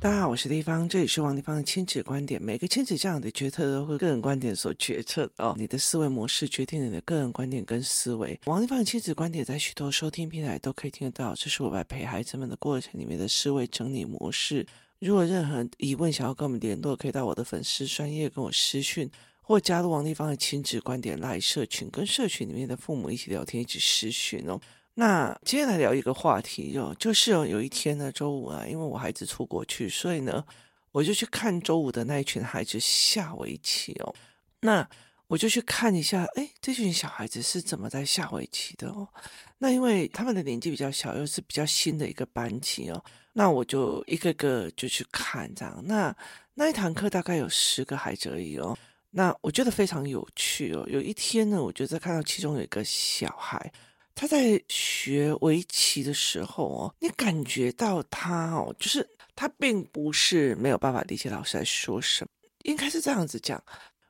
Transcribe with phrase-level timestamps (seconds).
[0.00, 2.40] 大家好，我是丽芳，这里是王丽芳的亲子观点。
[2.40, 5.56] 每个亲子这样的决策都会个人观点所决策哦。
[5.58, 8.38] 你的思维模式决定你的个人观点跟思维。
[8.44, 11.34] 王丽芳的亲子观点在许多收听平台都可以听得到。
[11.34, 14.64] 这是我在陪孩子们的过程里面的思维整理模式。
[15.00, 19.10] 如果任何疑问想要跟我们联络，可以到我的粉丝专业跟我私讯，
[19.42, 24.60] 或加入王丽芳的亲子观点 LINE 社群，跟社群里面的父母一起聊天，一起私讯哦。
[25.00, 30.44] 那接下来聊一个话题哦，就是哦，有一天呢，周五啊，因为我孩子出国去，所以呢，
[30.90, 34.12] 我就去看周五的那一群孩子下围棋哦。
[34.62, 34.84] 那
[35.28, 39.06] 我就去看一下，哎，这群小孩子是怎么在下围棋的哦？
[39.58, 43.00] 那因为他们的年纪比较小，又是比较新的一个班级哦，
[43.34, 45.80] 那我就一个个就去看这样。
[45.86, 46.12] 那
[46.54, 48.76] 那一堂课大概有十个孩子而已哦。
[49.10, 50.84] 那我觉得非常有趣哦。
[50.88, 53.72] 有一天呢，我就在看到其中有一个小孩。
[54.20, 62.30] 他在学围棋的时候哦，你感觉到他哦，就是他并不是没有办法理解老师在说什么，
[62.64, 63.62] 应该是这样子讲，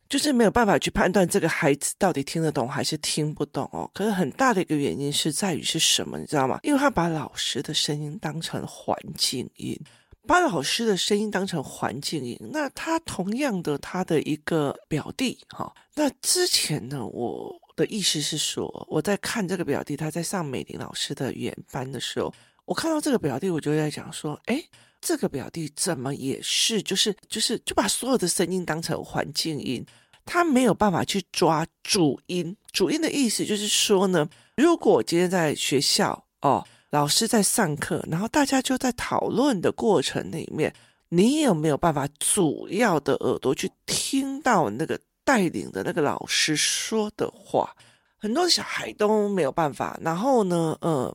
[0.08, 3.90] 就是没有办法去判断这个孩子到底听得懂还是听不懂哦。
[3.92, 6.58] 可是很大的一个原因是在于是什么，你知道吗？
[6.62, 9.78] 因为他把老师的声音当成环境音，
[10.26, 12.34] 把老师的声音当成环境音。
[12.50, 17.54] 那他同样的，他的一个表弟哈，那之前呢，我。
[17.78, 24.60] 的意思是说，我在看这个表弟，他在上美玲老师的语言班的时候，我看到这个表弟，我就在讲说，哎，
[25.00, 29.86] 这个表弟怎么也是，就是就是就把所有的声音当成环境音，
[30.26, 32.56] 他没有办法去抓主音。
[32.72, 40.74] 主音的意思就是说呢，如果今天在学校哦，老师在上课，然后大家就在讨论的过程里面，
[41.08, 44.98] 你有没有办法主要的耳朵去听到那个？
[45.28, 47.76] 带领的那个老师说的话，
[48.16, 50.00] 很多小孩都没有办法。
[50.02, 51.14] 然后呢，呃，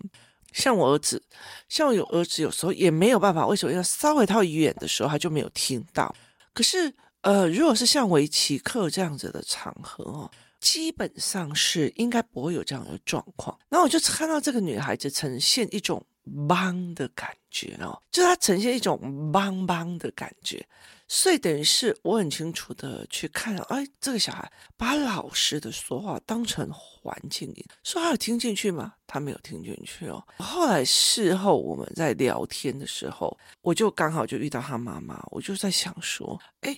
[0.51, 1.19] 像我儿子，
[1.67, 3.47] 像我有儿子，有时候也没有办法。
[3.47, 3.73] 为什么？
[3.73, 6.15] 要稍微太远的时候，他就没有听到。
[6.53, 13.57] 可是，呃，如果是像围棋课这样子的场合哦，基本上是应该不会有这样的状况。
[13.67, 16.05] 然后我就看到这个女孩子呈现一种
[16.47, 20.65] 帮的感觉哦，就它呈现一种帮帮的感觉。
[21.07, 28.93] 所以等于是我很清楚的去看，哎，这个小孩把老师的说话当成环境音，说他有听进去吗？
[29.05, 30.25] 他没有听进去哦。
[30.39, 36.75] 后来事后我们在聊天的时候，我就刚好就遇到他妈妈，我就在想说，哎，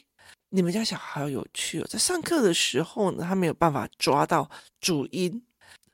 [0.50, 4.50] 你们家小孩好有趣哦，在上课的时候呢，他没有办法抓到
[4.82, 5.42] 主音，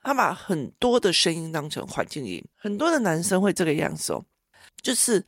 [0.01, 4.25] 他把很多的声音当成环境音，很多的男生会这个样子哦，
[4.81, 5.25] 就是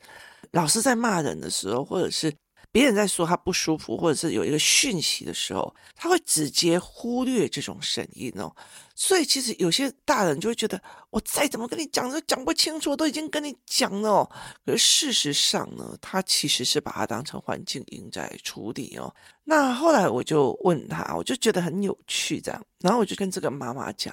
[0.52, 2.32] 老师在骂人的时候，或者是。
[2.72, 8.52] 别人在说他不舒服，或者是有一个讯息的时候，他会直接忽略这种声音哦。
[8.96, 14.30] 所以其实有些大人就会觉得，我再怎么跟你讲都讲不清楚，都已经跟你讲了哦。
[14.66, 19.14] 可是事实上呢，他其实是把它当成环境音在处理哦。
[19.44, 24.12] 那后来我就问他，我就觉得很有趣这样，然后我就跟这个妈妈讲，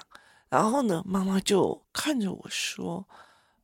[0.51, 3.03] 然后呢，妈妈就看着我说。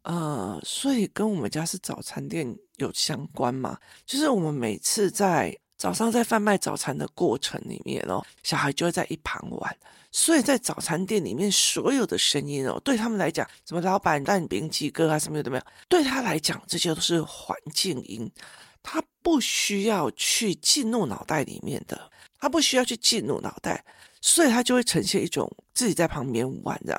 [0.03, 3.77] 呃，所以跟我们家是早餐店有相关嘛？
[4.05, 9.77] 就是我们每次在早上在贩卖早餐的过程里面哦，小孩就会在一旁玩。
[10.09, 18.31] 所以在早餐店里面所有的声音哦，对他们来讲，什么老板蛋饼几个啊，什么有的没有，对他来讲这些都是环境音，
[18.81, 22.09] 他不需要去进入脑袋里面的，
[22.39, 23.83] 他不需要去进入脑袋，
[24.21, 26.93] 所以他就会呈现一种自己在旁边玩的。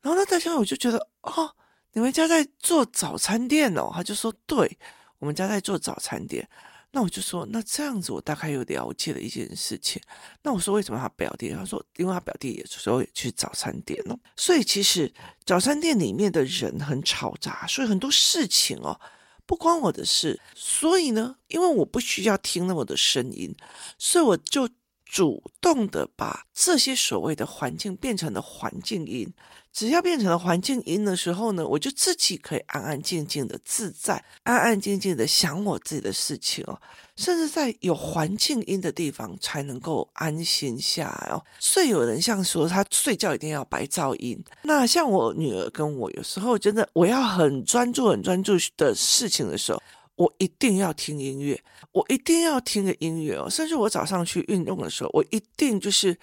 [0.00, 1.54] 然后那大家我就觉得哦。
[1.92, 3.90] 你们家在做早餐店哦？
[3.90, 4.78] 他就说：“对，
[5.18, 6.46] 我们家在做早餐店。”
[6.92, 9.98] 那我就说：“那这样子，我大概有了解了一件事情。”
[10.44, 14.18] 那我说：“为什么他表弟？”他说：“因为他表弟有时候也去早餐店哦。
[14.36, 15.10] 所以其实
[15.46, 19.00] 早餐店里面的人很吵杂，所以很多事情哦
[19.46, 20.40] 不关我的事。
[20.54, 23.54] 所以呢，因为我不需要听那么的声音，
[23.98, 24.68] 所以我就
[25.04, 29.32] 主动的把这些所谓的环境变成了环境音。”
[29.72, 36.80] 只要变成了环境音的时候呢，我就自己可以安安静静的自在，安安静静的想我自己的事情哦。
[37.16, 41.42] 甚至在有环境音的地方才能够安心下来哦。
[41.58, 49.82] 所以有人像说他睡觉一定要白噪音，那像我女儿跟我有时候真的我要很专注、很专注的事情的时候，
[50.14, 51.60] 我一定要听音乐，
[51.92, 53.50] 我一定要听个音乐哦。
[53.50, 56.16] 甚至我早上去运动的时候，我一定就是。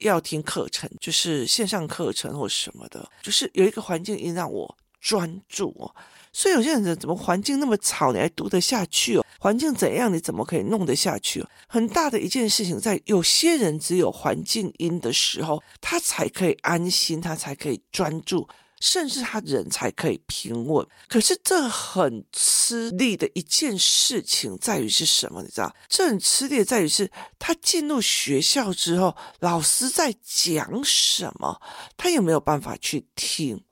[0.00, 5.94] 要听课程，就是线上课程或什么的，就是有一个环境音让我专注哦。
[6.32, 9.26] 所以有些人怎么环境那么吵，你还读得下去哦？
[9.38, 11.48] 环境怎样，你怎么可以弄得下去哦？
[11.66, 18.48] 很大的一件事情，在有些人只有环境音的时候，他才可以安心，他才可以专注。
[18.80, 25.42] 甚至他人才可以平稳，可是这很吃力的一件事情在于是什么？
[25.42, 31.60] 你知道，这很吃力的在于是他进入学校之后，老师在讲什么，
[31.98, 33.62] 他有没有办法去听，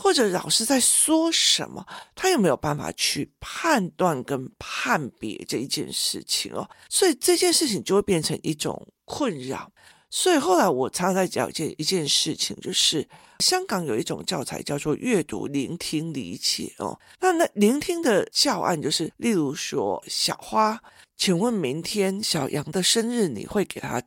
[0.00, 1.84] 或者老师在说什么，
[2.14, 6.70] 他有没有办法去判断跟判别这一件事情哦？
[6.88, 9.72] 所以这件事情就会变成一种困扰。
[10.08, 13.06] 所以后来我常常在讲一件一件事情，就是
[13.40, 16.96] 香港有一种教材叫做阅读、聆听、理解哦。
[17.20, 20.80] 那那聆听的教案就是，例如说小花，
[21.16, 24.00] 请问明天小羊的生日你会给他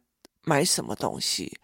[0.46, 1.60] 买什么东西？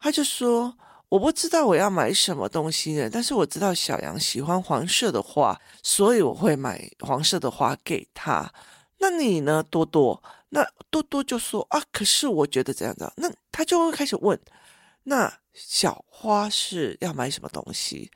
[0.00, 0.76] 他就说
[1.08, 8.52] 我不知道我要买什么东西呢，但是我知道小羊喜欢黄色的花，所以我会买黄色的花给他。
[8.98, 10.22] 那你呢，多多？
[10.50, 14.38] 那多多就说啊，可是我觉得这样子，那他就会开始问，
[15.04, 18.10] 那小花是要买什么东西？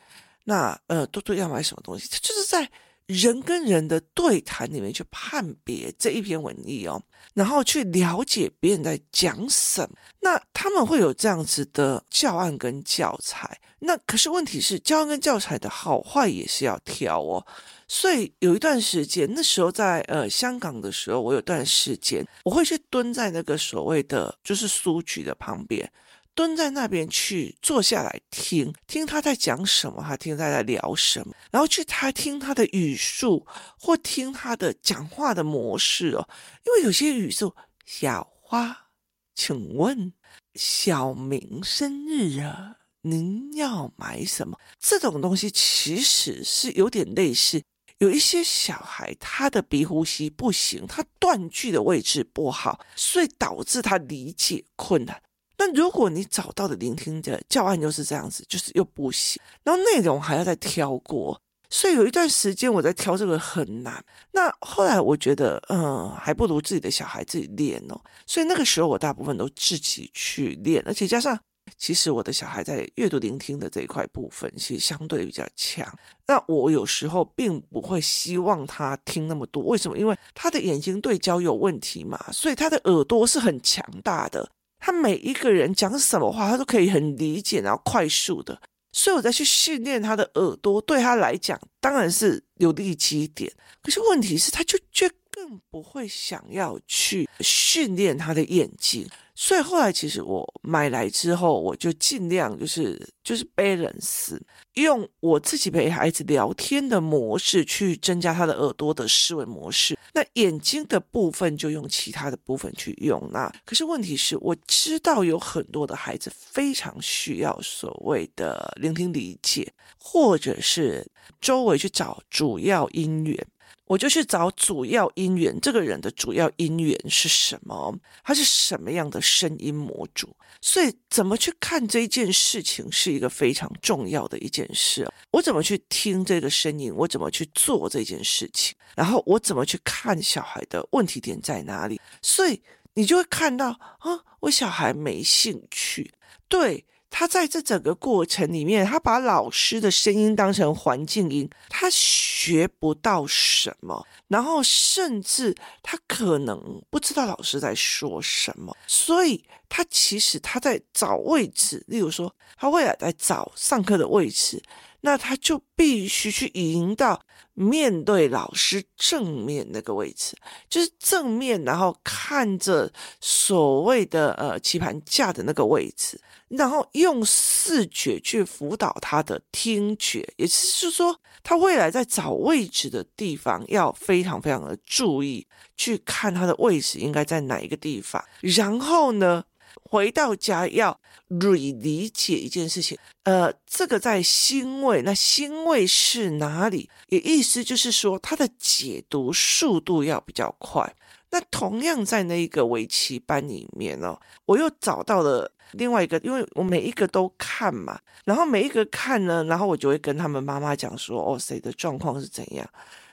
[0.44, 2.08] 那呃，多多要买什么东西？
[2.10, 2.70] 他就是在
[3.12, 7.02] 人跟人的对谈里面去判别这一篇文意哦，
[7.34, 9.96] 然后去了解别人在讲什么。
[10.20, 13.60] 那他们会有这样子的教案跟教材。
[13.80, 17.44] 那可是问题是，教案跟教材的好坏也是要挑哦。
[17.88, 25.90] 所以有一段时间，那时候在呃香港的时候，我有段时间我会去蹲在那个所谓的就是书局的旁边，
[26.34, 33.46] 蹲在那边去坐下来听听他在讲什么，他听他在聊什么，然后去他听他的语速
[33.78, 36.28] 或听他的讲话的模式哦，
[36.64, 38.88] 因为有些语速，小花，
[39.34, 40.12] 请问
[40.54, 44.58] 小明生日啊，您要买什么？
[44.80, 47.62] 这种东西其实是有点类似。
[47.98, 55.22] 有一些小孩，他的鼻呼吸不行，他断句的位置不好，所以导致他理解困难。
[55.64, 64.04] 那如果你找到的聆听的教案又是这样子，就是又不行，然后内容还要再挑过，所以有一段时间我在挑这个很难。
[64.32, 68.00] 那后来我觉得，嗯，还不如自己的小孩自己练哦。
[68.26, 71.38] 所以那个时候我大部分都自己去练，而且加上。
[71.78, 75.86] 其实我的小孩在阅读聆听的这一块部分，其实相对比较强。
[76.26, 79.96] 那我有时候并不会希望他听那么多，为什么？
[79.96, 84.50] 因为他的眼睛对焦有问题嘛，所以他的耳朵是很强大的。
[84.84, 88.60] 他每一个人讲什么话，他都可以很理解，然后快速的。
[88.90, 93.50] 所以我再去训练他的耳朵，对他来讲当然是有利基点。
[93.80, 99.08] 可是问题是，他就就更不会想要去训练他的眼睛。
[99.34, 104.38] 所以后来，其实我买来之后，我就尽量就是就是 balance，
[104.74, 109.98] 用我自己陪孩子聊天的模式去增加他的耳朵的思维模式。
[110.12, 113.26] 那眼睛的部分就用其他的部分去用。
[113.32, 123.46] 那可是问题是，我知道有很多的孩子非常需要所谓的聆听理解，或者是周围去找主要因缘。
[123.92, 127.94] 我就去找主要因缘，这个人的主要因缘是什么？
[128.24, 130.34] 他是什么样的声音模组？
[130.62, 135.06] 所以怎么去看这件事情是一个非常重要的一件事。
[135.32, 136.90] 我怎么去听这个声音？
[136.96, 138.74] 我怎么去做这件事情？
[138.96, 142.00] 然后我怎么去看小孩的问题点在哪里？
[142.22, 142.62] 所以
[142.94, 146.10] 你就会看到啊，我小孩没兴趣，
[146.48, 146.86] 对。
[147.14, 164.62] 他在这整个过程里面，他把老师的声音当成环境音，他学不到什么，然后甚至他可能不知道老师在说什么，所以他其实他在找位置，例如说他未来在找上课的位置，
[165.02, 167.22] 那他就必须去引导
[167.54, 170.36] 面对老师正面那个位置，
[170.68, 176.20] 就是正面，然后看着所谓的呃棋盘架的那个位置。
[176.48, 185.46] 然后用视觉去辅导他的听觉，也就是说，他未来在找位置的地方要非常非常的注意，
[185.78, 188.22] 去看他的位置应该在哪一个地方。
[188.42, 189.42] 然后呢，
[189.82, 190.98] 回到家要
[191.28, 196.88] re 理解一件事情，呃，这个在心位，那心位是哪里？
[197.08, 200.94] 也意思就是说，他的解读速度要比较快。
[201.30, 205.50] 那同样在那一个围棋班里面哦，我又找到了。
[205.72, 212.68] 另外一个，因为我每一个都看嘛，然后每一个看呢，然后我就会跟他们妈妈讲说，哦，谁的状况是怎样。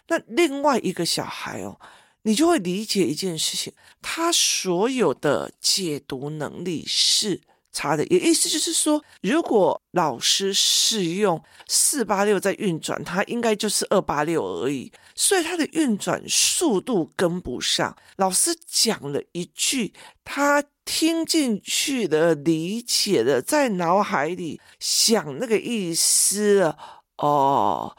[0.10, 1.80] 那另外一个小孩哦，
[2.24, 17.96] 你就会理解一件事情，他所有的解读能力是差的，也意思就是说，如果老师是用四八六在运转，他应该就是二八六而已，所以他的运转速度跟不上。
[18.18, 26.76] 老师讲了一句，他听进去的、理解的，在脑海里想那个意思，
[27.18, 27.96] 哦，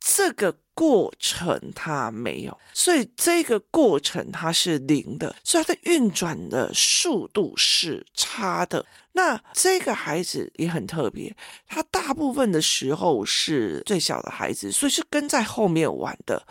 [0.00, 8.84] 这个过程它没有，所以这个过程它是零的，所以它的运转的速度是差的。
[9.12, 16.46] 那这个孩子也很特别，他大部分的时候是最小的孩子，所以是跟在后面玩的。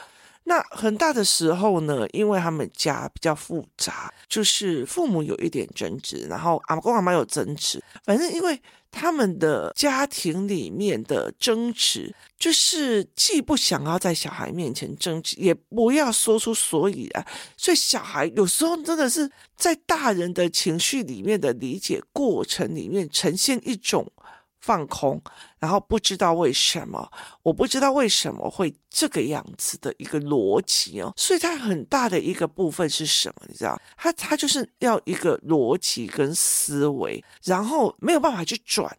[0.50, 8.60] 那很大的时候呢，因为他们家比较复杂，就是父母有一点争执，然后阿公阿妈有争执，反正因为。
[8.92, 17.24] 他们的家庭里面的争执，就是既不想要在小孩面前争执，也不要说出所以然，
[17.56, 24.12] 所以小孩有时候真的是在大人的情绪里面的理解过程里面呈现一种。
[24.60, 25.22] 放空，
[25.58, 27.12] 然后不知道为什么，
[27.44, 33.46] 我不知道为什么会这个样子的一个逻辑哦，所以它很大的一个部分是什么？
[33.48, 38.96] 你知道，它它就是要一个逻辑跟思维，然后没有办法去转。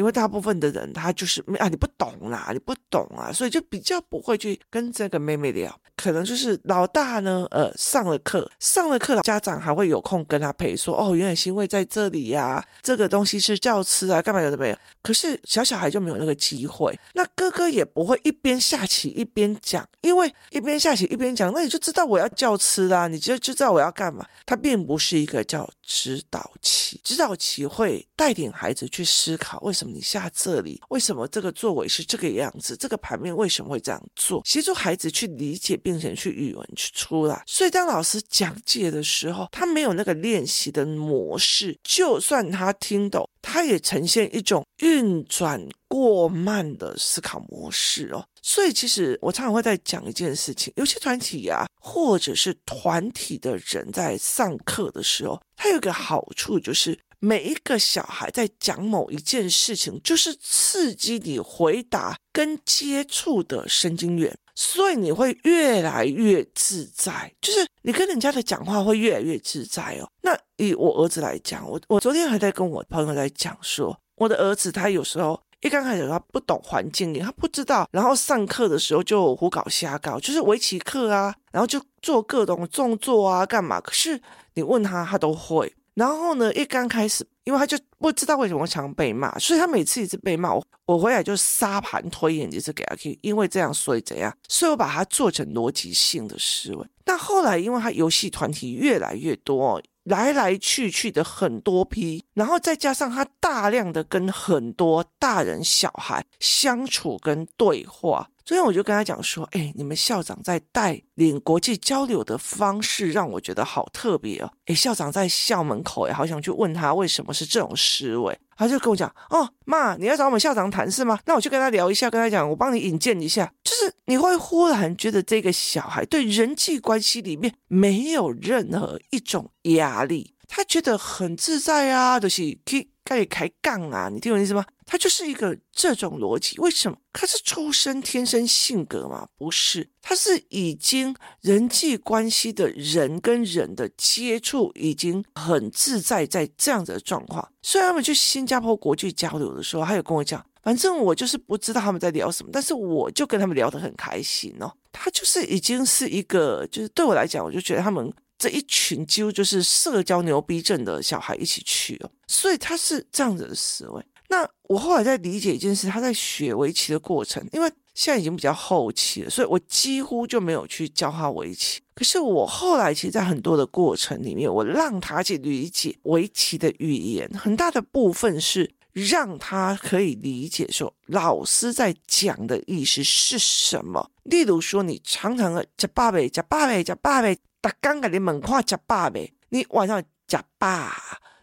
[0.00, 5.78] 因为大部分的人他就是啊，你不懂啦，你不懂啊，所以就比较不会去跟这个妹妹聊。
[5.94, 14.76] 可能就是老大呢，呃，上了课，上了课，家长还会有空跟他陪说，哦，原来欣慰在这里呀，这个东西是教吃啊，干嘛有的没有。
[15.02, 24.24] 可是小小孩就没有那个机会，那哥哥也不会一边下棋一边讲，因为一边下棋一边讲，那你就知道我要教吃啦，你就就知道我要干嘛。
[24.46, 29.90] 他并不是一个叫指导棋，指导棋会带领孩子去思考为什么。
[29.90, 32.76] 你下这里，为什么这个座位是这个样子？
[32.76, 34.40] 这个盘面为什么会这样做？
[34.44, 37.42] 协助孩子去理解，并且去语文去出来。
[37.44, 48.24] 所以当老师讲解的时候，他没有那个练习的模式，就算他听懂，他也呈现一种运转过慢的思考模式哦。
[48.42, 56.98] 所以其实我常常会在讲一件事情，有些团体呀、啊，或者是团体的人在上课的时候，他有一个好处就是。
[57.22, 67.32] 每一个小孩在讲某一件事情，就是刺激你回答跟接触的神经元，所以你会越来越自在。
[67.40, 70.06] 就是你跟人家的讲话会越来越自在哦。
[70.20, 83.80] 那以我儿子来讲，我我昨天还在跟我朋友在讲说，我的儿子他有时候一刚开始他不懂环境，他不知道，然后上课的时候就胡搞瞎搞，就是围棋课啊，然后就做各种动作啊，干嘛？
[83.80, 84.20] 可是
[84.52, 85.74] 你问他，他都会。
[86.00, 96.86] 然后呢，一刚开始，因为他就不知道为什么常被骂，所以他每次一直被骂，我我回来就沙盘推演，就是给他听，因为这样，所以怎样，所以我把它做成逻辑性的思维。
[97.04, 108.26] 那后来，因为他游戏团体越来越多，来来去去的很多批，然后再加上他大量的跟很多大人小孩相处跟对话。
[108.50, 114.52] 所以我就跟他讲说，哎，你们校长在带领国际交流的方式让我觉得好特别哦。
[114.66, 118.36] 哎，校长在校门口，哎，好想去问他为什么是这种思维。
[118.56, 121.20] 他就跟我讲，哦，妈，你要找我们校长谈是吗？
[121.26, 123.52] 那我去跟他聊一下，跟他讲，我帮你引荐一下。
[123.62, 132.90] 就是你会忽然觉得这个小孩对人际关系里面没有任何一种压力，他觉得很自在啊，就是可以。
[133.02, 134.64] 可以开杠啊，你听我意思吗？
[134.86, 136.56] 他就是一个这种逻辑。
[136.60, 136.96] 为什么？
[137.12, 139.26] 他是出生天生性格吗？
[139.36, 147.50] 不是，他是已经人际关系的人跟人的接触已经很自在，在这样子的状况。
[147.62, 154.72] 虽然他们去新加坡国际交流的时候，他有跟我讲，反正我就是不知道他们在聊什么，但是我就跟他们聊得很开心哦。
[154.92, 158.12] 他就是已经是一个，就是对我来讲，我就觉得他们。
[158.40, 164.02] 这一群几乎就是社交牛逼症的小孩一起去哦，所以他是这样子的思维。
[164.30, 171.82] 那我后来在理解一件事，他在学围棋的过程，因为现在已经比较后期了，所以我几乎就没有去教他围棋。
[171.94, 184.10] 可是我后来其实，在很多的过程里面，我让他去理解围棋的语言，很大的部分是让他可以理解说老师在讲的意思是什么。
[184.24, 187.28] 例如说，你常常的叫爸爸，叫爸爸，叫爸爸。
[187.62, 190.96] 他刚给你猛话讲爸呗，你晚上讲爸。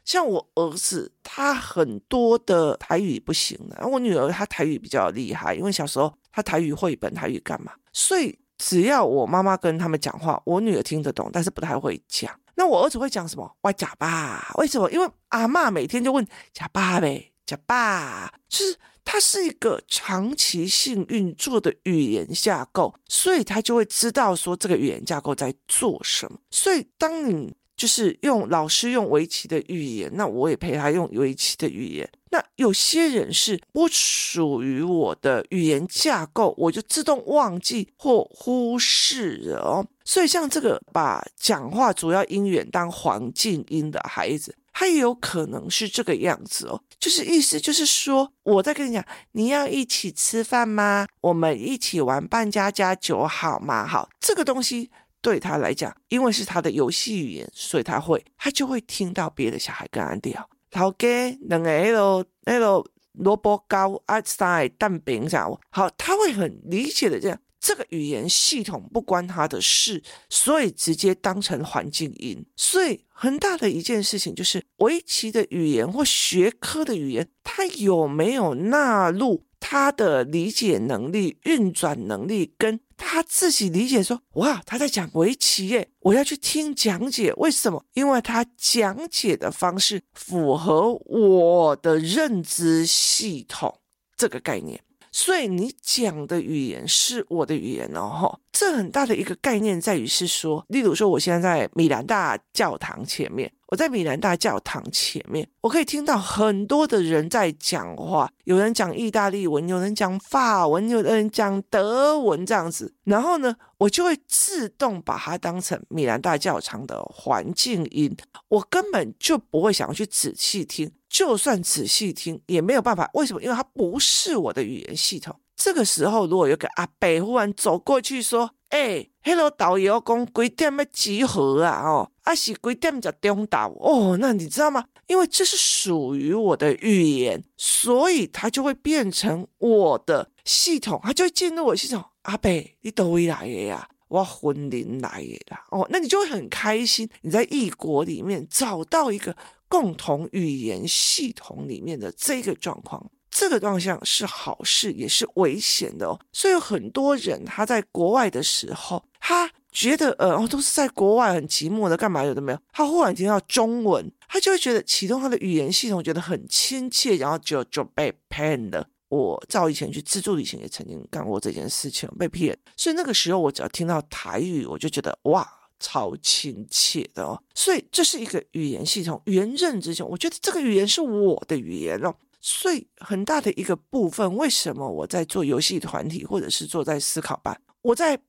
[0.03, 7.73] 像我儿子，他很多的台语不行的，我女儿她台语比较厉害，因为小时候她台语绘本，台语干嘛？
[7.93, 12.33] 所以只要我妈妈跟他们讲话，我女儿听得懂，但是不太会讲。
[12.55, 13.55] 那我儿子会讲什么？
[13.61, 14.51] 我讲爸。
[14.55, 14.89] 为什么？
[14.89, 18.77] 因为阿嬷每天就问讲爸呗，讲爸，就是。
[19.09, 26.37] 它是一个长期性运作的语言架构，所以他就会知道说这个语言架构在做什么。
[26.51, 32.09] 所以当你就是用老师用围棋的语言，那我也陪他用围棋的语言。
[32.31, 39.87] 那有些人是不属于我的语言架构，我就自动忘记或忽视了哦。
[40.03, 44.53] 所以像这个把讲话主要音源当环境音的孩子。
[44.79, 51.07] 他也有可能是这个样子哦，就是意思就是说，我在跟你讲，你要一起吃饭吗？
[51.19, 53.87] 我们一起玩扮家家酒好吗？
[53.87, 60.47] 好，这个东西对他来讲，因为是他的游戏语言，所以他会，他就会听到别的小孩跟他聊。
[60.73, 65.49] 好给两个 L L 萝卜糕啊，塞蛋饼啥？
[65.71, 67.39] 好，他会很理解的这样。
[67.67, 72.45] 这个语言系统不关他的事，所以直接当成环境音。
[72.55, 87.33] 所以很大的一件事情就是，围棋的语言或学科的语言，他有没有纳入他的理解能力、运转能力，跟他自己理解说，哇，他在讲围棋耶，我要去听讲解。
[87.33, 87.83] 为什么？
[87.95, 93.81] 因为他讲解的方式符合我的认知系统
[94.15, 94.79] 这个概念。
[95.19, 118.15] 所以你讲的语言是我的语言哦，这很大的一个概念在于是说，例如说，我现在在米兰大教堂前面，我在米兰大教堂前面，我可以听到很多的人在讲话，有人讲意大利文，有人讲法文，有人讲德文这样子，然后呢，我就会自动把它当成米兰大教堂的环境音，
[118.47, 120.89] 我根本就不会想要去仔细听。
[121.09, 123.41] 就算仔细听也没有办法，为什么？
[123.41, 125.33] 因为它不是我的语言系统。
[125.57, 131.81] 这个时候，如果有个阿伯忽然走过去说：“哎、欸，Hello，导游，讲几点要集合啊？
[131.81, 133.67] 哦，啊是几点就中岛？
[133.79, 134.85] 哦，那你知道吗？
[135.07, 142.05] 因为这是属于我的语言，所以它就会变成我的系统，它就会进入我系统。
[142.21, 143.89] 阿伯，你都会来的呀？
[144.09, 145.65] 我婚礼来的啦。
[145.71, 147.09] 哦，那你就会很开心。
[147.21, 149.35] 你在异国里面找到一个。
[149.69, 153.05] 共同语言系统里面的这个状况，
[153.39, 156.19] 这个状况是好事，也是危险的哦。
[156.33, 162.59] 所以有很多人他在国外的时候，他觉得呃，都是在国外很寂寞的，干嘛有的没有？
[162.73, 168.87] 他忽然听到中文，他就会觉得启动他的语言系统，觉得很亲切，然后就就被骗了。
[169.09, 172.57] 我早以前去自助旅行也曾经干过这件事情，被骗。
[172.75, 175.47] 所以那个时候，我只要听到台语，我就觉得哇。
[175.79, 180.09] 超亲切的哦，所以这是一个语言系统、语言认知系统。
[180.09, 188.19] 我觉得这个语言是我的语言哦，所以很大的一个部分，为什么我在做游戏团体，或者是做在思考班，我在。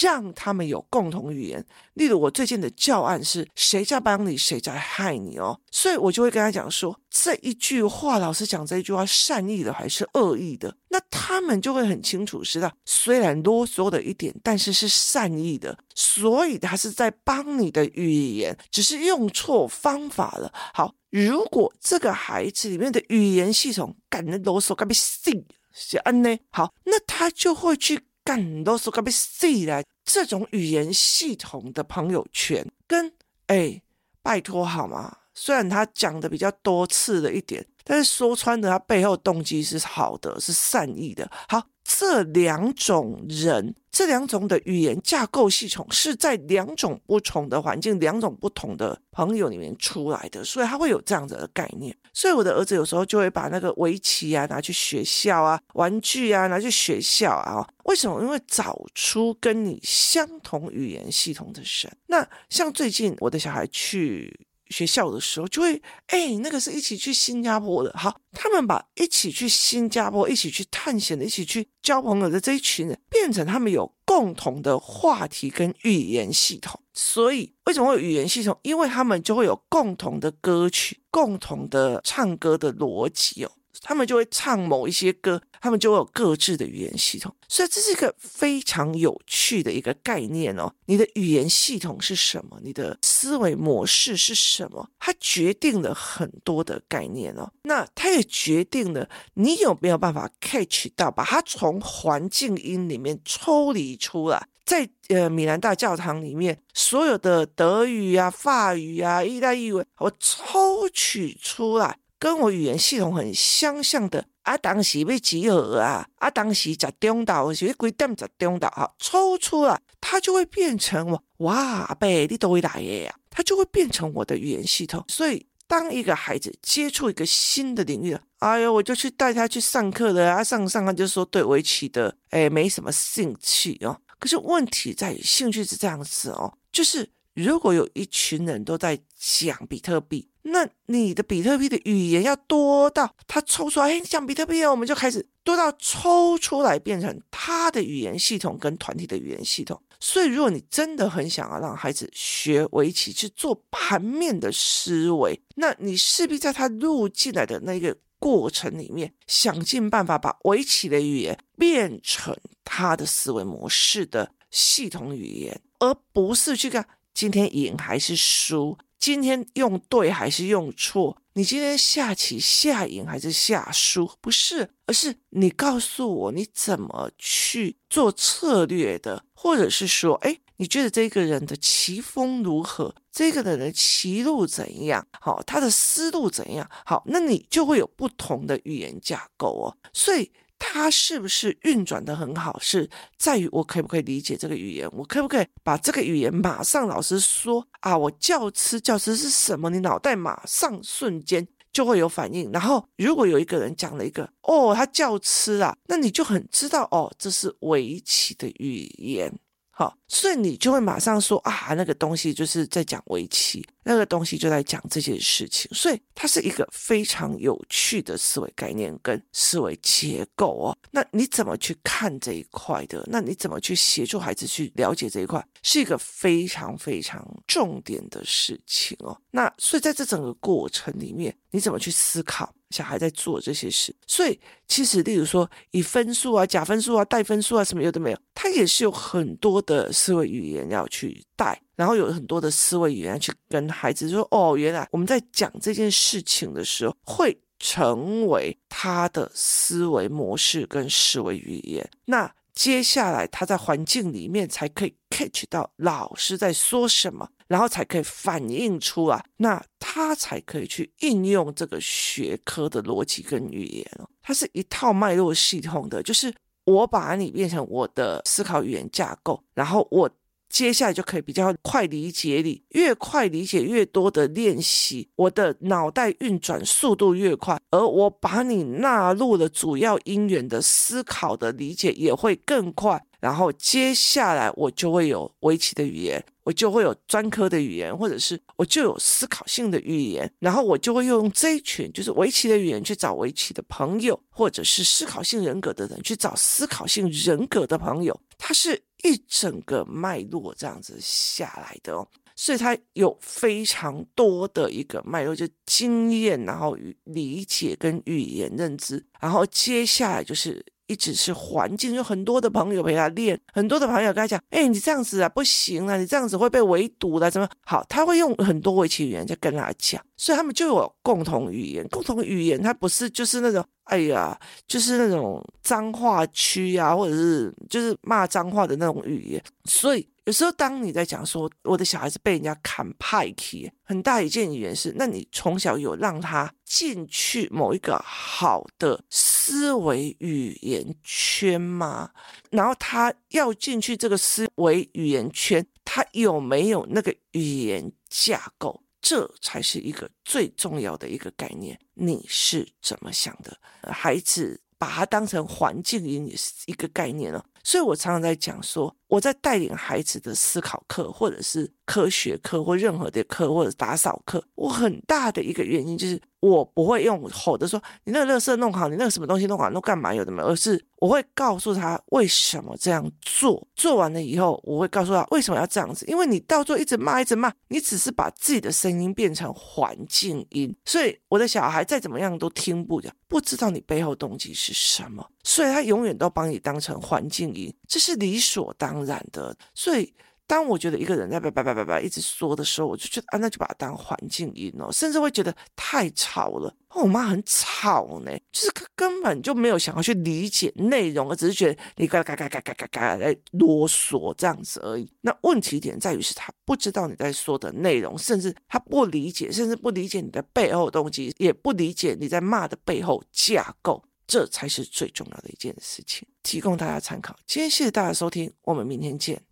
[0.00, 1.64] 让他们有共同语言。
[1.94, 10.76] 例如，我最近的教案是“谁在帮你，谁在害你”哦，所以我就会跟他讲说，这一句话，老师讲这一句话，善意的还是恶意的？
[10.88, 20.52] 那他们就会很清楚知道，虽然啰嗦的一点，但是是善意的，所以他是在帮你的语言，只是用错方法了。
[20.74, 20.92] 好，
[21.24, 26.38] 如果这个孩子里面的语言系统感觉啰嗦，干被信是安呢？
[26.50, 28.06] 好，那他就会去。
[28.26, 33.12] 干都是个被塞来这种语言系统的朋友圈，跟
[33.46, 33.80] 哎，
[34.20, 35.16] 拜托好吗？
[35.32, 41.30] 虽然他讲的比较多次了一点，但是说穿了，他背后动机是好的，是善意的。
[41.48, 41.62] 好。
[41.88, 51.96] 这两种人，这两种的语言架构系统是在两种不同的环境、两种不同的朋友里面出来的，所以他会有这样子的概念。
[52.12, 57.64] 所以我的儿子有时候就会把那个围棋啊拿去学校啊，玩具啊拿去学校啊。
[57.84, 58.20] 为什么？
[58.20, 61.96] 因为找出跟你相同语言系统的人。
[62.08, 64.46] 那像最近我的小孩去。
[64.70, 76.80] 学校的时候就会，哎，那个是一起去新加坡的，好，他们把一起去新加坡、一起去探险的、一起去交朋友的这一群人，变成他们有共同的话题跟语言系统。
[76.92, 78.58] 所以为什么会有语言系统？
[78.62, 83.52] 因为他们就会有共同的歌曲、共同的唱歌的逻辑哦。
[83.82, 90.72] 他们就会唱某一些歌，他们就会有各自的语言系统，所以这是一个非常有趣的一个概念哦。
[90.86, 92.58] 你的语言系统是什么？
[92.62, 94.88] 你的思维模式是什么？
[94.98, 97.50] 它决定了很多的概念哦。
[97.62, 111.98] 那它也决定了你有没有办法 catch 到，把它从环境音里面抽离出来，在呃米兰大教堂里面所有的德语啊、法语啊、意大利文，我抽取出来。
[112.18, 121.56] 跟我语言系统很相像的啊，当时被集合啊，啊，当时在中岛，是几点在中岛啊，抽出来，它就会变成我哇，
[121.88, 125.04] 阿伯你都会来的呀，它就会变成我的语言系统。
[125.08, 134.00] 所以，当一个孩子接触一个新的领域了，哎呦，我就去带他去上课了啊，上上课就说对围棋的，哎，没什么兴趣哦。
[134.18, 140.28] 可是问题在于，兴趣是这样子哦，就是如果有一群人都在讲比特币。
[140.42, 149.82] 那你的比特币的语言要多到他抽出来，哎，你讲比特币啊，我们就开始多到抽出来变成他的语言系统跟团体的语言系统。
[149.98, 171.16] 所以，如果你真的很想要让孩子学围棋去做盘面的思维，那你势必在他入进来的那个过程里面，想尽办法把围棋的语言变成他的思维模式的系统语言，而不是去看今天赢还是输，今天用对还是用错。
[171.34, 174.10] 你今天下棋下赢还是下输？
[174.20, 182.94] 不是，而是你告诉我你怎么去做策略的，或者是说，哎，你觉得这个人的棋风如何？
[183.12, 185.06] 这个人的棋路怎样？
[185.20, 186.68] 好，他的思路怎样？
[186.84, 189.76] 好，那你就会有不同的语言架构哦。
[189.92, 190.30] 所以。
[190.58, 199.70] 它是不是运转的很好，是在于我可不可以理解这个语言，我可不可以把这个语言马上老师说啊，我教吃教吃是什么？
[199.70, 202.50] 你脑袋马上瞬间就会有反应。
[202.52, 209.32] 然后如果有一个人讲了一个哦，他叫吃啊，那你就很知道哦，这是围棋的语言。
[209.78, 220.78] 好，所以你就会马上说啊，那个东西就是在讲围棋，那个东西就在讲这件事情，所以它是一个非常有趣的思维概念跟思维结构哦。
[220.90, 223.06] 那你怎么去看这一块的？
[223.06, 229.14] 那你怎么去协助孩子去了解这一块，是一个非常非常重点的事情哦。
[229.30, 232.50] 那所以在这整个过程里面，你怎么去思考？
[232.70, 257.28] 小孩在做这些事，所以其实，例如说以分数啊、假分数啊、带分数啊什么有的没有，他也是有很多的思维语言要去带，然后有很多的思维语言去跟孩子说：“哦，原来我们在讲这件事情的时候，会成为他的思维模式跟思维语言。”那接下来他在环境里面才可以 catch 到老师在说什么。
[257.48, 264.10] 然后才可以反映出啊，那他才可以去应用这个学科的逻辑跟语言哦。
[264.20, 270.10] 它是一套脉络系统的，就是我把你变成我的思考语言架构，然后我
[270.48, 283.02] 接下来就可以比较快理解你，越快理解越多的练习，我的脑袋运转速度越快，而我把你纳入了主要因缘的思考的理解也会更快。
[283.18, 310.64] 然后接下来我就会有围棋的语言，我就会有专科的语言，或者是我就有思考性的语言，然后我就会用这一群就是围棋的语言去找围棋的朋友，或者是思考性人格的人去找思考性人格的朋友，它是一整个脉络这样子下来的哦，所以他有非常多的一个脉络，就经验，然后理解跟语言认知，然后接下来就是。
[310.86, 321.86] 一直是环境，有很多的朋友陪他练，很多的朋友跟他讲：“哎，你这样子啊不行啊，你这样子会被围堵了，怎么好？”他会用很多围棋语言在跟他讲，所以他们就有共同语言。
[321.88, 330.06] 共同语言，它不是就是那种哎呀，就是那种脏话区啊，或者是就是骂脏话的那种语言，所以。
[330.26, 339.00] 有时候，当你在讲说我的小孩子被人家砍派去，很大一件语言是，那你从小有让他进去某一个好的
[339.46, 342.10] 思维语言圈吗？
[342.50, 348.82] 然后他要进去这个思维语言圈，他有没有那个语言架构？
[349.00, 351.78] 这才是一个最重要的一个概念。
[351.94, 353.56] 你是怎么想的？
[353.92, 357.44] 孩子把它当成环境音也是一个概念了。
[357.62, 366.20] 所以我常常在讲说，我在带领孩子的思考课，或者是科学课，或任何的课，或者打扫课，我很大的一个原因就是。
[366.38, 390.14] 我不会用吼的说，你那个垃圾弄好，你那个什么东西弄好，弄干嘛有的没有，而是我会告诉他为什么这样做，做完了以后，我会告诉他为什么要这样子，因为你到最后一直骂一直骂，你只是把自己的声音变成环境音，所以我的小孩再怎么样都听不了，不知道你背后动机是什么，所以他永远都把你当成环境音，这是理所当当然的，所以。
[390.48, 396.72] 当我觉得一个人在叭叭叭叭叭一直说的时候，我就觉得啊，那就把它当环境音哦，甚至会觉得太吵了。
[396.94, 405.12] 我妈很吵呢，就是根本就没有想要去理解内容，而只是觉得你嘎嘎嘎嘎嘎嘎嘎来啰嗦这样子而已。
[405.20, 417.36] 那问题点在于是她不知道你在说的内容，甚至她不理解，甚至不理解你的背后动机，也不理解你在骂的背后架构，这才是最重要的一件事情，提供大家参考。
[417.46, 419.42] 今天谢谢大家收听，我们明天见。